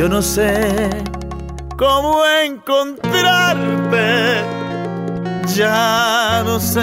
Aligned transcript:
Yo 0.00 0.08
no 0.08 0.22
sé 0.22 0.88
cómo 1.76 2.24
encontrarte, 2.42 4.42
ya 5.54 6.42
no 6.42 6.58
sé 6.58 6.80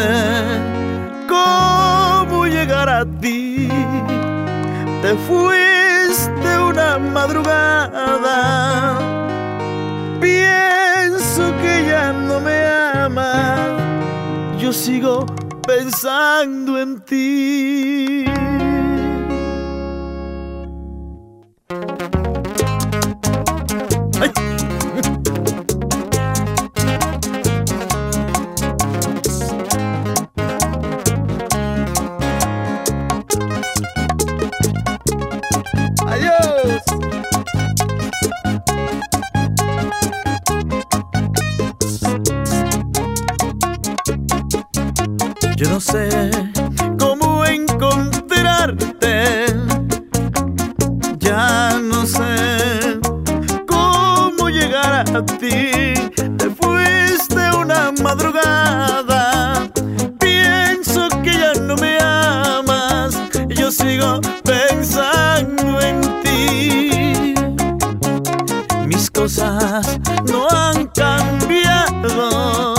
cómo 1.28 2.46
llegar 2.46 2.88
a 2.88 3.04
ti. 3.20 3.70
Te 5.02 5.16
fuiste 5.28 6.60
una 6.60 7.00
madrugada, 7.00 9.00
pienso 10.22 11.52
que 11.64 11.88
ya 11.90 12.14
no 12.14 12.40
me 12.40 12.68
amas, 12.68 13.60
yo 14.60 14.72
sigo 14.72 15.26
pensando 15.66 16.80
en 16.80 17.02
ti. 17.02 18.27
Yo 45.58 45.68
no 45.72 45.80
sé 45.80 46.08
cómo 47.00 47.44
encontrarte. 47.44 49.48
Ya 51.18 51.80
no 51.82 52.06
sé 52.06 53.00
cómo 53.68 54.50
llegar 54.50 55.04
a 55.16 55.26
ti. 55.26 55.96
Te 56.38 56.52
fuiste 56.52 57.50
una 57.58 57.92
madrugada. 58.04 59.68
Pienso 60.20 61.10
que 61.24 61.40
ya 61.40 61.54
no 61.60 61.76
me 61.78 61.98
amas. 62.02 63.20
Yo 63.50 63.72
sigo 63.72 64.22
pensando 64.44 65.82
en 65.82 66.02
ti. 66.22 67.34
Mis 68.86 69.10
cosas 69.10 70.00
no 70.32 70.48
han 70.52 70.86
cambiado 70.90 72.77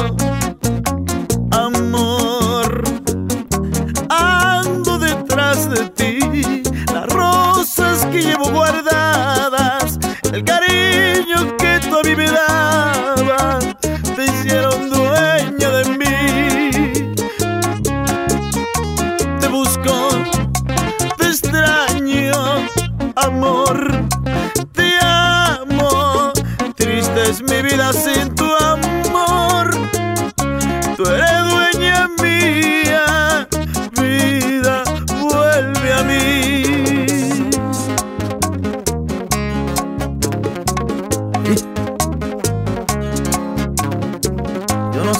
guardadas, 8.59 9.99
el 10.33 10.43
cariño 10.45 11.57
que 11.59 11.81
tú 11.89 12.01
a 12.37 12.68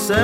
Yo 0.09 0.17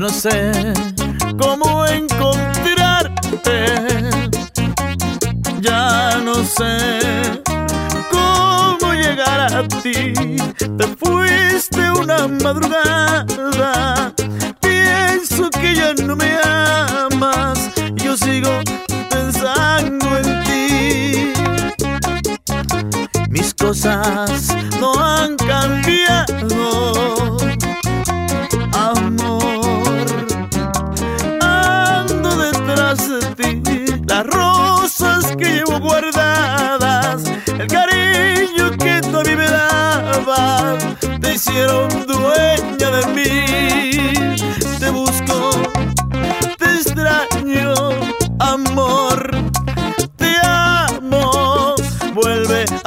no 0.00 0.10
sé, 0.10 0.52
cómo 1.36 1.84
encontrarte. 1.86 3.64
Ya 5.60 6.20
no 6.24 6.44
sé 6.44 7.47
Te 9.58 10.86
fuiste 11.00 11.90
una 11.90 12.28
madrugada. 12.28 14.14
Pienso 14.60 15.50
que 15.50 15.74
ya 15.74 15.94
no 15.94 16.14
me 16.14 16.38
amas. 16.44 17.68
Yo 17.96 18.16
sigo 18.16 18.60
pensando 19.10 20.16
en 20.18 20.44
ti. 20.44 21.32
Mis 23.30 23.52
cosas 23.52 24.54
no 24.78 24.94
han 25.04 25.36
cambiado 25.36 27.36
amor. 28.72 30.06
Ando 31.40 32.36
detrás 32.36 33.08
de 33.36 33.54
ti, 33.56 33.86
las 34.06 34.24
rosas 34.24 35.34
que 35.36 35.46
llevo 35.46 35.80
guardadas 35.80 36.17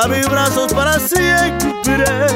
a 0.03 0.07
mis 0.07 0.28
brazos 0.28 0.73
para 0.73 1.00
siempre. 1.00 2.31